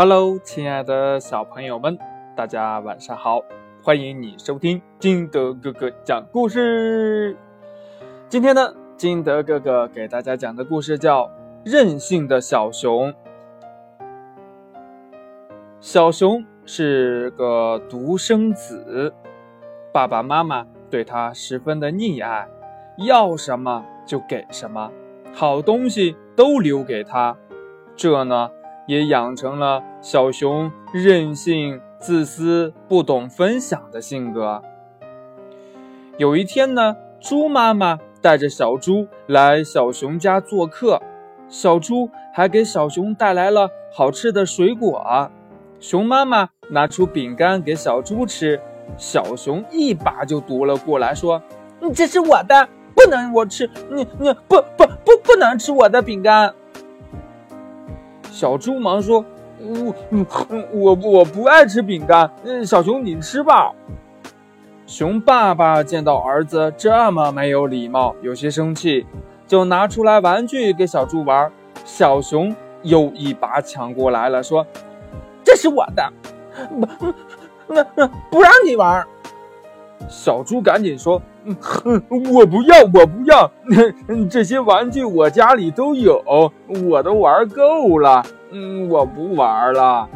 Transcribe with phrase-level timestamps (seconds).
[0.00, 1.98] Hello，亲爱的小朋友们，
[2.36, 3.42] 大家晚上好！
[3.82, 7.36] 欢迎你收听金德哥哥讲故事。
[8.28, 11.24] 今天呢，金德哥哥给大家讲的故事叫
[11.64, 13.12] 《任性的小熊》。
[15.80, 19.12] 小熊是个独生子，
[19.92, 22.46] 爸爸妈妈对他十分的溺爱，
[22.98, 24.92] 要什么就给什么，
[25.34, 27.36] 好东西都留给他。
[27.96, 28.52] 这呢。
[28.88, 34.62] 也养成了小熊任性、自私、不懂分享的性格。
[36.16, 41.00] 有一天呢，猪妈妈带着小猪来小熊家做客，
[41.48, 45.30] 小猪还给小熊带来了好吃的水果。
[45.78, 48.58] 熊妈妈拿出饼干给小猪吃，
[48.96, 51.42] 小熊一把就夺了过来，说
[51.94, 56.54] ：“这是我的，不能我吃，你你不不不不能吃我的饼干。”
[58.38, 59.24] 小猪忙说
[59.58, 59.92] ：“我
[60.72, 63.72] 我我不爱吃饼干，嗯，小熊你吃吧。”
[64.86, 69.04] 熊爸爸见到儿子这么没有礼貌，有些生气，
[69.44, 71.50] 就拿出来玩具给小猪玩。
[71.84, 74.64] 小熊又一把抢过来了，说
[75.42, 76.12] ：“这是我的，
[76.78, 77.12] 不，
[77.66, 79.04] 那那不让你玩。”
[80.08, 81.20] 小猪赶紧说
[82.32, 83.50] ：“我不要，我不要！
[84.28, 86.22] 这些玩具我家里都有，
[86.86, 88.22] 我都玩够了。
[88.50, 90.08] 嗯，我不玩了。”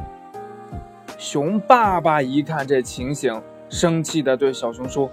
[1.19, 5.11] 熊爸爸一看这情形，生气地对小熊说：“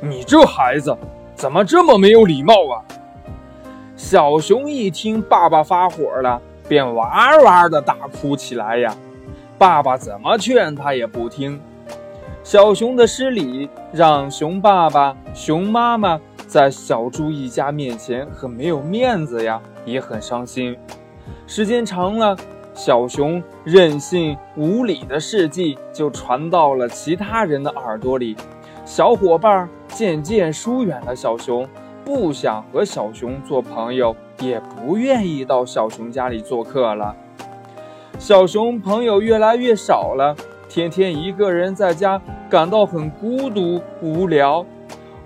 [0.00, 0.96] 你这孩子
[1.34, 2.82] 怎么这么没有礼貌啊？”
[3.94, 8.94] 小熊一听爸爸发火了，便哇哇的大哭起来呀。
[9.58, 11.60] 爸爸怎么劝他也不听。
[12.44, 20.76] 小熊的失礼让熊爸爸、熊妈妈在小猪一家面前很没有面子呀，也很伤心。
[21.46, 22.36] 时间长了，
[22.74, 28.36] 小熊任性无礼的事迹就传到了其他人的耳朵里，
[28.84, 31.66] 小伙伴渐渐疏远了小熊，
[32.04, 37.14] 不想和小熊做朋友，也不愿意到小熊家里做客了。
[38.18, 40.34] 小熊朋友越来越少了。
[40.72, 42.18] 天天一个人在家，
[42.48, 44.64] 感到很孤独无聊，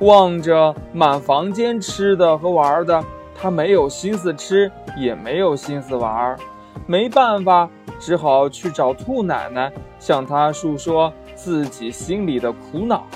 [0.00, 3.00] 望着满房间吃的和玩的，
[3.32, 4.68] 他没有心思吃，
[4.98, 6.36] 也没有心思玩，
[6.84, 7.70] 没办法，
[8.00, 13.06] 只好去找兔奶奶，向她诉说自己心里的苦恼。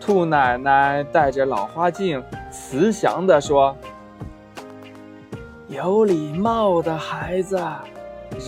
[0.00, 3.76] 兔奶奶戴着老花镜，慈祥地说
[5.70, 7.64] ：“有礼貌的孩子，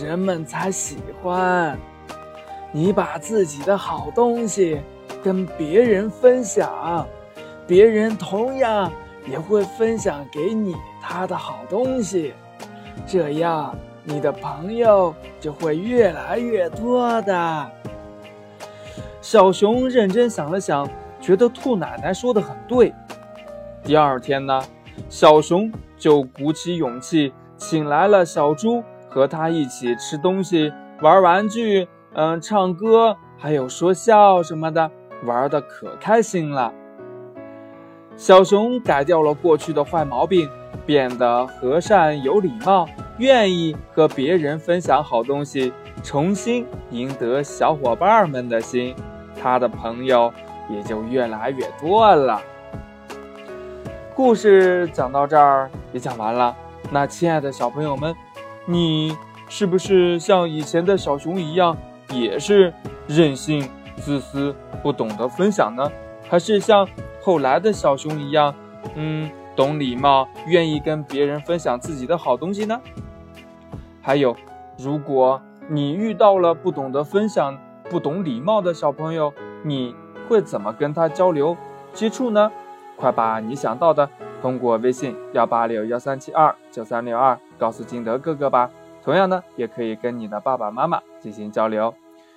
[0.03, 1.79] 人们才喜欢。”
[2.75, 4.81] 你把自己的好东西
[5.23, 7.07] 跟别人分享，
[7.67, 8.91] 别人同样
[9.27, 12.33] 也会分享给你他的好东西，
[13.05, 17.71] 这样你的朋友就会越来越多的。
[19.21, 20.89] 小熊认真想了想，
[21.21, 22.91] 觉得兔奶奶说的很对。
[23.83, 24.61] 第二天呢，
[25.09, 31.87] 小熊就鼓起勇气请来了小猪，和他一起吃东西、玩玩具。
[32.15, 34.89] 嗯，唱歌还有说笑什么的，
[35.23, 36.71] 玩的可开心了。
[38.15, 40.47] 小熊改掉了过去的坏毛病，
[40.85, 42.87] 变得和善有礼貌，
[43.17, 45.73] 愿意和别人分享好东西，
[46.03, 48.95] 重新赢得小伙伴们的心，
[49.41, 50.31] 他的朋友
[50.69, 52.39] 也就越来越多了。
[54.13, 56.55] 故事讲到这儿也讲完了，
[56.91, 58.15] 那亲爱的小朋友们，
[58.67, 59.17] 你
[59.49, 61.75] 是不是像以前的小熊一样？
[62.21, 62.73] 也是
[63.07, 65.91] 任性、自私、不懂得分享呢，
[66.29, 66.87] 还是像
[67.21, 68.53] 后来的小熊一样，
[68.95, 72.79] 嗯，懂礼貌，愿意跟别人分享自己的好东西呢？
[74.01, 74.35] 还有，
[74.77, 77.57] 如果你遇到了不懂得分享、
[77.89, 79.95] 不懂礼貌的小朋友，你
[80.27, 81.55] 会怎么跟他交流、
[81.93, 82.51] 接触呢？
[82.95, 84.07] 快把你想到的
[84.41, 88.69] 通过微信幺八六幺三七二九三六二告诉金德哥哥吧。
[89.03, 91.93] 同样呢，也可以跟你的爸爸妈妈进行交流。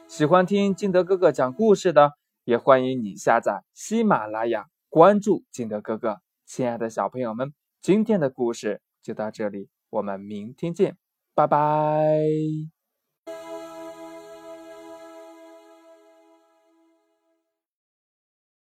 [0.09, 2.13] 喜欢听金德哥哥讲故事的，
[2.45, 6.21] 也欢迎你下载喜马拉雅，关注金德哥哥。
[6.47, 10.97] 亲爱的小朋友们，今天的故事就到这里，我们明天见，
[11.35, 12.76] 拜拜。